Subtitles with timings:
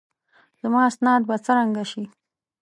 [0.61, 2.03] زما اسناد به څرنګه شي؟